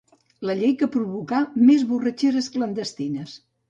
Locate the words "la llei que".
0.49-0.87